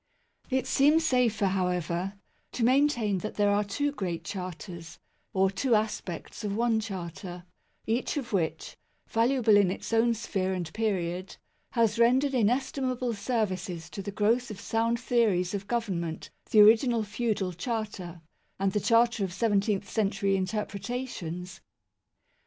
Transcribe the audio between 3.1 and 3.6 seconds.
that there